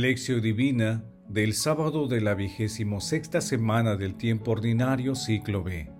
[0.00, 5.90] Lección Divina del sábado de la vigésimo sexta semana del tiempo ordinario ciclo B.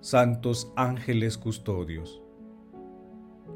[0.00, 2.22] Santos ángeles custodios.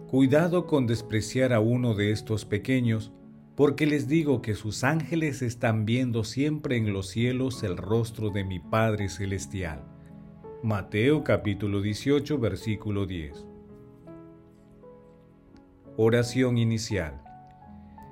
[0.09, 3.13] Cuidado con despreciar a uno de estos pequeños,
[3.55, 8.43] porque les digo que sus ángeles están viendo siempre en los cielos el rostro de
[8.43, 9.85] mi Padre Celestial.
[10.65, 13.47] Mateo capítulo 18 versículo 10.
[15.97, 17.28] Oración inicial.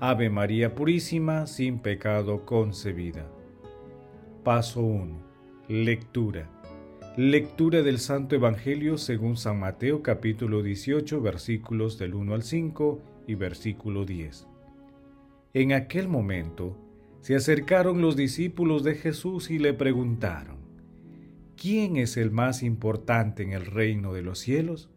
[0.00, 3.26] Ave María Purísima, sin pecado concebida.
[4.44, 5.18] Paso 1.
[5.66, 6.48] Lectura.
[7.16, 13.34] Lectura del Santo Evangelio según San Mateo capítulo 18 versículos del 1 al 5 y
[13.34, 14.46] versículo 10.
[15.54, 16.76] En aquel momento
[17.20, 20.58] se acercaron los discípulos de Jesús y le preguntaron,
[21.56, 24.90] ¿quién es el más importante en el reino de los cielos?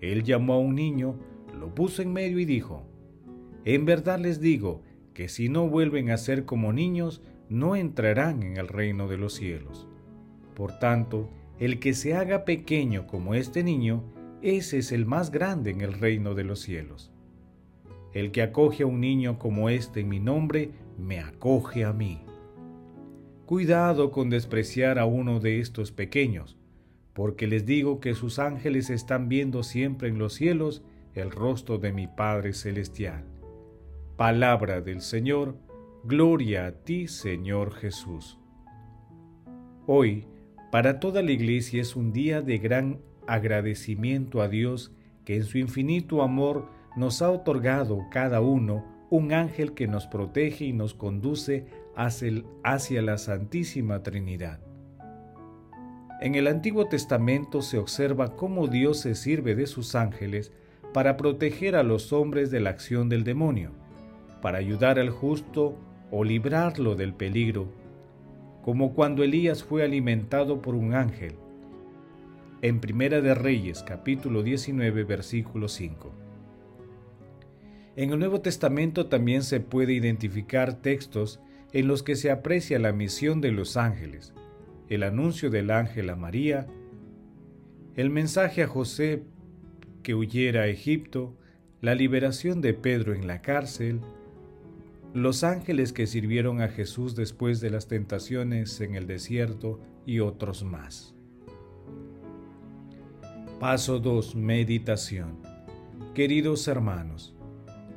[0.00, 1.20] Él llamó a un niño,
[1.56, 2.84] lo puso en medio y dijo,
[3.64, 4.82] en verdad les digo
[5.14, 9.34] que si no vuelven a ser como niños, no entrarán en el reino de los
[9.34, 9.88] cielos.
[10.54, 11.28] Por tanto,
[11.58, 14.04] el que se haga pequeño como este niño,
[14.42, 17.12] ese es el más grande en el reino de los cielos.
[18.12, 22.22] El que acoge a un niño como este en mi nombre, me acoge a mí.
[23.46, 26.56] Cuidado con despreciar a uno de estos pequeños,
[27.12, 30.82] porque les digo que sus ángeles están viendo siempre en los cielos
[31.14, 33.24] el rostro de mi Padre Celestial.
[34.18, 35.54] Palabra del Señor,
[36.02, 38.36] gloria a ti Señor Jesús.
[39.86, 40.26] Hoy,
[40.72, 44.92] para toda la Iglesia es un día de gran agradecimiento a Dios
[45.24, 50.64] que en su infinito amor nos ha otorgado cada uno un ángel que nos protege
[50.64, 54.58] y nos conduce hacia, la Santísima Trinidad.
[56.20, 60.50] En el Antiguo Testamento se observa cómo Dios se sirve de sus ángeles
[60.92, 63.86] para proteger a los hombres de la acción del demonio
[64.40, 65.78] para ayudar al justo
[66.10, 67.68] o librarlo del peligro,
[68.62, 71.34] como cuando Elías fue alimentado por un ángel.
[72.60, 76.12] En Primera de Reyes, capítulo 19, versículo 5.
[77.96, 81.40] En el Nuevo Testamento también se puede identificar textos
[81.72, 84.34] en los que se aprecia la misión de los ángeles,
[84.88, 86.66] el anuncio del ángel a María,
[87.96, 89.22] el mensaje a José
[90.02, 91.36] que huyera a Egipto,
[91.80, 94.00] la liberación de Pedro en la cárcel,
[95.14, 100.64] los ángeles que sirvieron a Jesús después de las tentaciones en el desierto y otros
[100.64, 101.14] más.
[103.58, 104.36] Paso 2.
[104.36, 105.38] Meditación.
[106.14, 107.34] Queridos hermanos,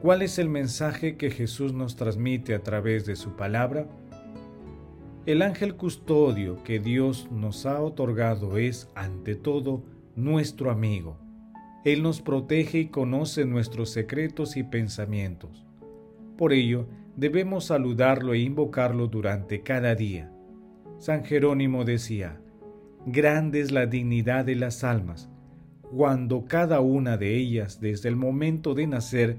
[0.01, 3.87] ¿cuál es el mensaje que Jesús nos transmite a través de su palabra?
[5.25, 9.83] El ángel custodio que Dios nos ha otorgado es, ante todo,
[10.15, 11.19] nuestro amigo.
[11.83, 15.65] Él nos protege y conoce nuestros secretos y pensamientos.
[16.37, 20.31] Por ello, debemos saludarlo e invocarlo durante cada día.
[20.99, 22.41] San Jerónimo decía,
[23.05, 25.29] Grande es la dignidad de las almas,
[25.91, 29.37] cuando cada una de ellas, desde el momento de nacer,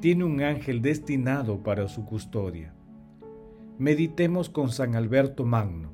[0.00, 2.74] tiene un ángel destinado para su custodia.
[3.78, 5.92] Meditemos con San Alberto Magno.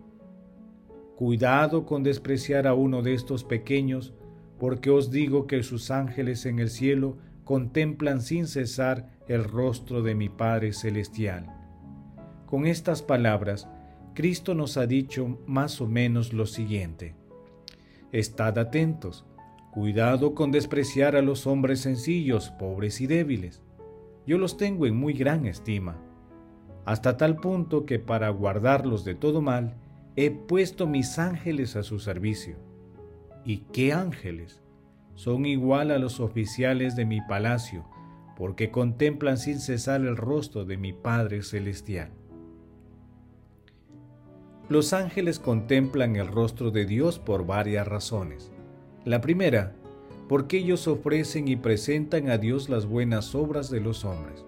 [1.17, 4.15] Cuidado con despreciar a uno de estos pequeños,
[4.59, 10.15] porque os digo que sus ángeles en el cielo contemplan sin cesar el rostro de
[10.15, 11.47] mi Padre Celestial.
[12.47, 13.69] Con estas palabras,
[14.14, 17.14] Cristo nos ha dicho más o menos lo siguiente.
[18.11, 19.26] Estad atentos,
[19.70, 23.62] cuidado con despreciar a los hombres sencillos, pobres y débiles.
[24.26, 25.99] Yo los tengo en muy gran estima,
[26.85, 29.76] hasta tal punto que para guardarlos de todo mal,
[30.17, 32.56] he puesto mis ángeles a su servicio.
[33.44, 34.62] ¿Y qué ángeles?
[35.19, 37.85] son igual a los oficiales de mi palacio,
[38.38, 42.12] porque contemplan sin cesar el rostro de mi Padre Celestial.
[44.69, 48.52] Los ángeles contemplan el rostro de Dios por varias razones.
[49.05, 49.75] La primera,
[50.29, 54.44] porque ellos ofrecen y presentan a Dios las buenas obras de los hombres.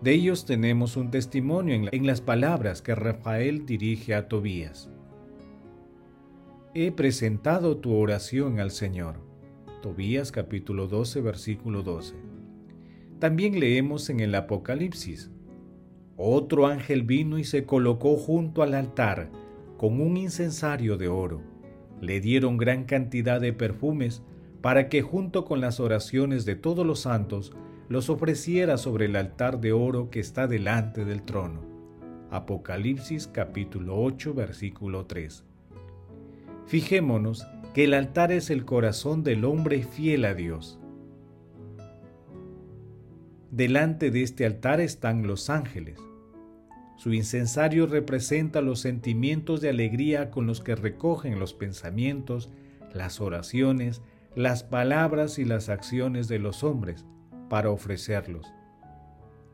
[0.00, 4.88] De ellos tenemos un testimonio en, las palabras que Rafael dirige a Tobías.
[6.72, 9.16] He presentado tu oración al Señor
[9.82, 12.25] Tobías capítulo 12 versículo 12.
[13.18, 15.30] También leemos en el Apocalipsis,
[16.18, 19.30] Otro ángel vino y se colocó junto al altar
[19.78, 21.42] con un incensario de oro.
[22.00, 24.22] Le dieron gran cantidad de perfumes
[24.60, 27.52] para que junto con las oraciones de todos los santos
[27.88, 31.62] los ofreciera sobre el altar de oro que está delante del trono.
[32.30, 35.44] Apocalipsis capítulo 8 versículo 3.
[36.66, 40.80] Fijémonos que el altar es el corazón del hombre fiel a Dios.
[43.56, 45.98] Delante de este altar están los ángeles.
[46.96, 52.50] Su incensario representa los sentimientos de alegría con los que recogen los pensamientos,
[52.92, 54.02] las oraciones,
[54.34, 57.06] las palabras y las acciones de los hombres
[57.48, 58.46] para ofrecerlos.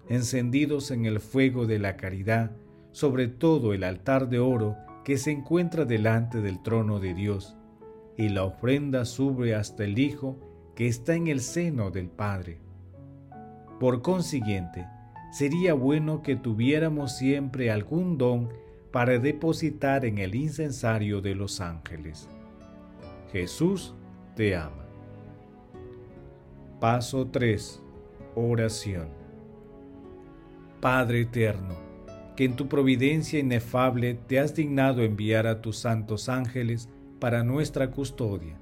[0.09, 2.51] Encendidos en el fuego de la caridad,
[2.91, 7.57] sobre todo el altar de oro que se encuentra delante del trono de Dios,
[8.19, 10.41] y la ofrenda sube hasta el Hijo
[10.75, 12.72] que está en el seno del Padre.
[13.83, 14.87] Por consiguiente,
[15.33, 18.49] sería bueno que tuviéramos siempre algún don
[18.93, 22.29] para depositar en el incensario de los ángeles.
[23.33, 23.93] Jesús
[24.37, 24.87] te ama.
[26.79, 27.83] Paso 3.
[28.37, 29.09] Oración.
[30.81, 31.75] Padre eterno,
[32.37, 36.89] que en tu providencia inefable te has dignado enviar a tus santos ángeles
[37.19, 38.61] para nuestra custodia.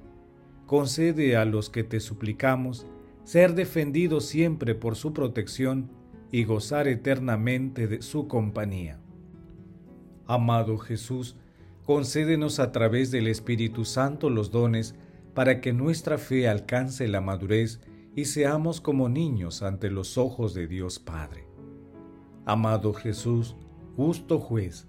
[0.65, 2.87] Concede a los que te suplicamos
[3.23, 5.89] ser defendidos siempre por su protección
[6.31, 8.99] y gozar eternamente de su compañía.
[10.27, 11.35] Amado Jesús,
[11.85, 14.95] concédenos a través del Espíritu Santo los dones
[15.33, 17.81] para que nuestra fe alcance la madurez
[18.15, 21.47] y seamos como niños ante los ojos de Dios Padre.
[22.45, 23.55] Amado Jesús,
[23.95, 24.87] justo juez,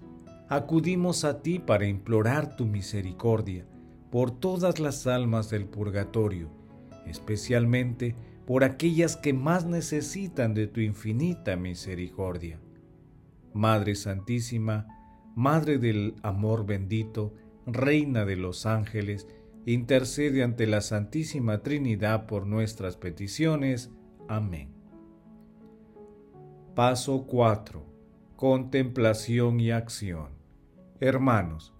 [0.49, 3.65] acudimos a ti para implorar tu misericordia
[4.11, 6.49] por todas las almas del purgatorio,
[7.07, 8.15] especialmente
[8.45, 12.59] por aquellas que más necesitan de tu infinita misericordia.
[13.53, 14.87] Madre Santísima,
[15.35, 17.33] Madre del Amor bendito,
[17.65, 19.27] Reina de los ángeles,
[19.65, 23.91] intercede ante la Santísima Trinidad por nuestras peticiones.
[24.27, 24.69] Amén.
[26.75, 27.85] Paso 4.
[28.35, 30.29] Contemplación y acción.
[30.99, 31.72] Hermanos,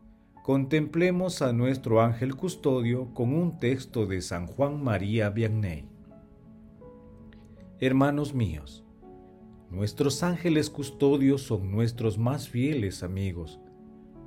[0.43, 5.85] contemplemos a nuestro ángel custodio con un texto de San Juan María Vianney.
[7.79, 8.83] Hermanos míos,
[9.71, 13.61] nuestros ángeles custodios son nuestros más fieles amigos,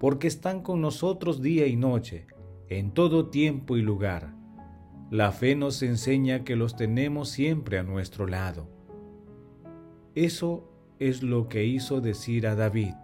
[0.00, 2.26] porque están con nosotros día y noche,
[2.70, 4.34] en todo tiempo y lugar.
[5.10, 8.70] La fe nos enseña que los tenemos siempre a nuestro lado.
[10.14, 10.66] Eso
[10.98, 12.94] es lo que hizo decir a David,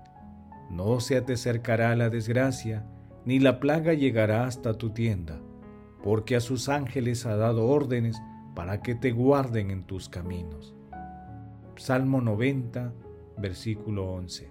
[0.70, 2.86] no se te acercará la desgracia,
[3.24, 5.40] ni la plaga llegará hasta tu tienda,
[6.02, 8.20] porque a sus ángeles ha dado órdenes
[8.54, 10.74] para que te guarden en tus caminos.
[11.76, 12.92] Salmo 90,
[13.38, 14.50] versículo 11.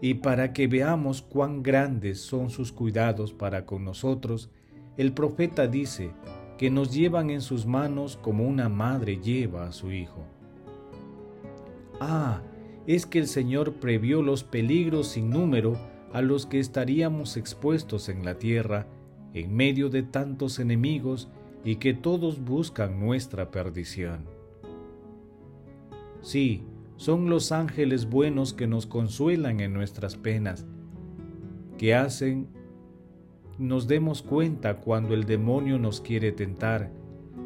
[0.00, 4.50] Y para que veamos cuán grandes son sus cuidados para con nosotros,
[4.96, 6.12] el profeta dice
[6.56, 10.24] que nos llevan en sus manos como una madre lleva a su hijo.
[12.00, 12.42] Ah,
[12.88, 15.76] es que el Señor previó los peligros sin número
[16.10, 18.86] a los que estaríamos expuestos en la tierra,
[19.34, 21.28] en medio de tantos enemigos
[21.64, 24.24] y que todos buscan nuestra perdición.
[26.22, 26.62] Sí,
[26.96, 30.64] son los ángeles buenos que nos consuelan en nuestras penas,
[31.76, 32.48] que hacen
[33.58, 36.90] nos demos cuenta cuando el demonio nos quiere tentar,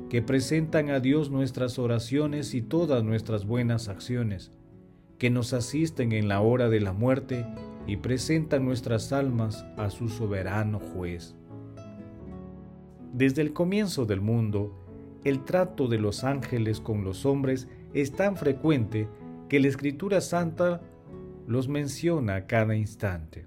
[0.09, 4.53] que presentan a Dios nuestras oraciones y todas nuestras buenas acciones,
[5.23, 7.47] que nos asisten en la hora de la muerte
[7.87, 11.37] y presentan nuestras almas a su soberano juez.
[13.13, 14.77] Desde el comienzo del mundo,
[15.23, 19.09] el trato de los ángeles con los hombres es tan frecuente
[19.49, 20.81] que la Escritura Santa
[21.47, 23.47] los menciona a cada instante.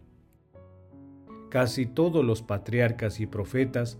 [1.49, 3.99] Casi todos los patriarcas y profetas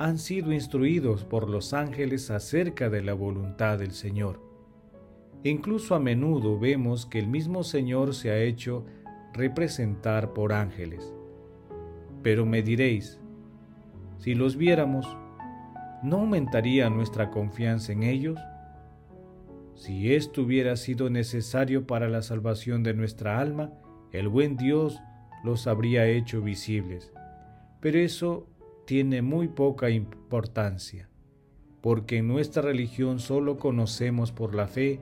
[0.00, 4.45] han sido instruidos por los ángeles acerca de la voluntad del Señor.
[5.44, 8.84] Incluso a menudo vemos que el mismo Señor se ha hecho
[9.32, 11.14] representar por ángeles.
[12.22, 13.20] Pero me diréis,
[14.18, 15.06] si los viéramos,
[16.02, 18.40] ¿no aumentaría nuestra confianza en ellos?
[19.74, 23.72] Si esto hubiera sido necesario para la salvación de nuestra alma,
[24.10, 25.00] el buen Dios
[25.44, 27.12] los habría hecho visibles.
[27.80, 28.48] Pero eso
[28.86, 31.10] tiene muy poca importancia,
[31.82, 35.00] porque en nuestra religión solo conocemos por la fe,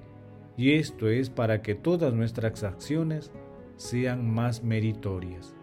[0.56, 3.32] y esto es para que todas nuestras acciones
[3.76, 5.54] sean más meritorias.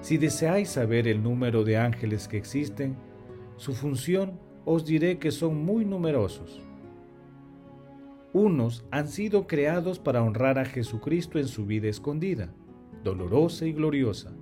[0.00, 2.96] Si deseáis saber el número de ángeles que existen,
[3.56, 6.62] su función os diré que son muy numerosos.
[8.32, 12.52] Unos han sido creados para honrar a Jesucristo en su vida escondida,
[13.02, 14.32] dolorosa y gloriosa,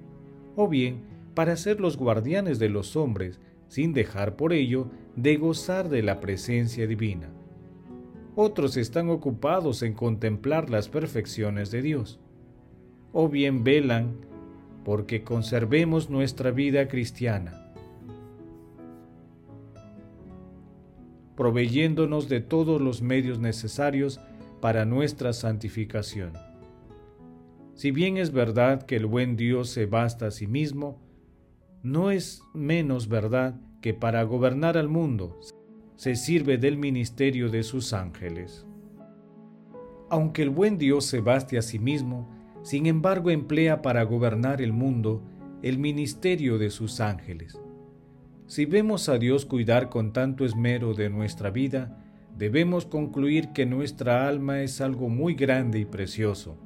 [0.56, 1.04] o bien
[1.35, 6.20] para ser los guardianes de los hombres sin dejar por ello de gozar de la
[6.20, 7.30] presencia divina.
[8.38, 12.20] Otros están ocupados en contemplar las perfecciones de Dios,
[13.14, 14.14] o bien velan
[14.84, 17.72] porque conservemos nuestra vida cristiana,
[21.34, 24.20] proveyéndonos de todos los medios necesarios
[24.60, 26.34] para nuestra santificación.
[27.72, 31.00] Si bien es verdad que el buen Dios se basta a sí mismo,
[31.82, 35.40] no es menos verdad que para gobernar al mundo
[35.96, 38.66] se sirve del ministerio de sus ángeles.
[40.10, 42.30] Aunque el buen Dios se baste a sí mismo,
[42.62, 45.22] sin embargo emplea para gobernar el mundo
[45.62, 47.58] el ministerio de sus ángeles.
[48.46, 51.98] Si vemos a Dios cuidar con tanto esmero de nuestra vida,
[52.36, 56.56] debemos concluir que nuestra alma es algo muy grande y precioso,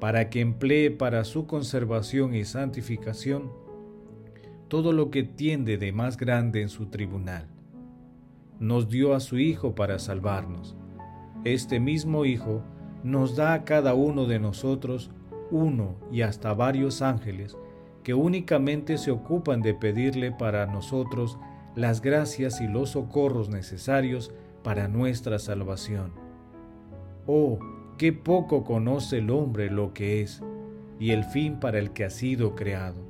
[0.00, 3.50] para que emplee para su conservación y santificación
[4.68, 7.55] todo lo que tiende de más grande en su tribunal.
[8.58, 10.76] Nos dio a su Hijo para salvarnos.
[11.44, 12.62] Este mismo Hijo
[13.02, 15.10] nos da a cada uno de nosotros
[15.50, 17.56] uno y hasta varios ángeles
[18.02, 21.38] que únicamente se ocupan de pedirle para nosotros
[21.74, 24.32] las gracias y los socorros necesarios
[24.62, 26.12] para nuestra salvación.
[27.26, 27.58] Oh,
[27.98, 30.42] qué poco conoce el hombre lo que es
[30.98, 33.04] y el fin para el que ha sido creado.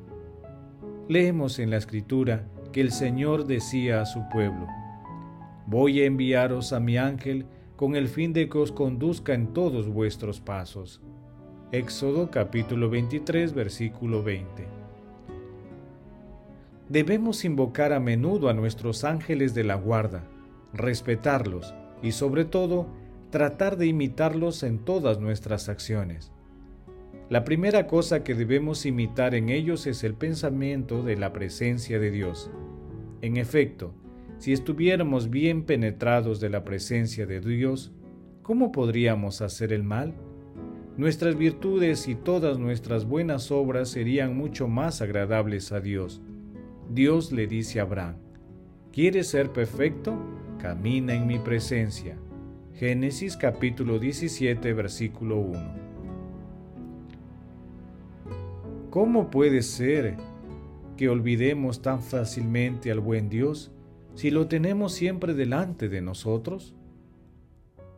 [1.08, 4.66] Leemos en la escritura que el Señor decía a su pueblo,
[5.68, 7.44] Voy a enviaros a mi ángel
[7.74, 11.02] con el fin de que os conduzca en todos vuestros pasos.
[11.72, 14.64] Éxodo capítulo 23 versículo 20.
[16.88, 20.22] Debemos invocar a menudo a nuestros ángeles de la guarda,
[20.72, 22.86] respetarlos y sobre todo
[23.30, 26.30] tratar de imitarlos en todas nuestras acciones.
[27.28, 32.12] La primera cosa que debemos imitar en ellos es el pensamiento de la presencia de
[32.12, 32.52] Dios.
[33.20, 33.94] En efecto,
[34.38, 37.92] si estuviéramos bien penetrados de la presencia de Dios,
[38.42, 40.14] ¿cómo podríamos hacer el mal?
[40.96, 46.22] nuestras virtudes y todas nuestras buenas obras serían mucho más agradables a Dios.
[46.90, 48.16] Dios le dice a Abraham,
[48.92, 50.16] ¿quieres ser perfecto?
[50.58, 52.16] Camina en mi presencia.
[52.74, 55.86] Génesis capítulo 17 versículo 1.
[58.90, 60.16] ¿Cómo puede ser
[60.96, 63.70] que olvidemos tan fácilmente al buen Dios
[64.16, 66.74] si lo tenemos siempre delante de nosotros?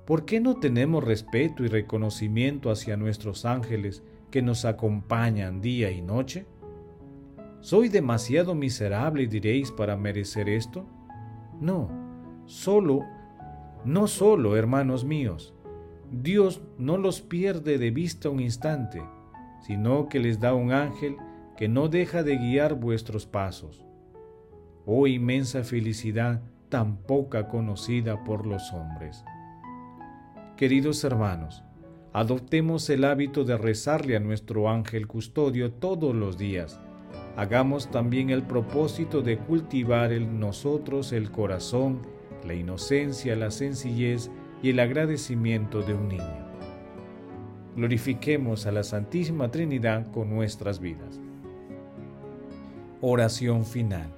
[0.05, 6.03] ¿Por qué no tenemos respeto y reconocimiento hacia nuestros ángeles que nos acompañan día y
[6.03, 6.45] noche?
[7.61, 10.87] ¿Soy demasiado miserable, diréis, para merecer esto?
[11.61, 11.89] No,
[12.47, 13.05] solo,
[13.85, 15.55] no solo, hermanos míos.
[16.11, 19.03] Dios no los pierde de vista un instante,
[19.61, 21.17] sino que les da un ángel
[21.57, 23.88] que no deja de guiar vuestros pasos.
[24.91, 26.41] Oh inmensa felicidad
[26.71, 29.23] tan poca conocida por los hombres.
[30.57, 31.63] Queridos hermanos,
[32.15, 36.81] adoptemos el hábito de rezarle a nuestro ángel custodio todos los días.
[37.37, 42.01] Hagamos también el propósito de cultivar en nosotros el corazón,
[42.47, 44.31] la inocencia, la sencillez
[44.63, 46.49] y el agradecimiento de un niño.
[47.77, 51.21] Glorifiquemos a la Santísima Trinidad con nuestras vidas.
[53.03, 54.18] Oración final.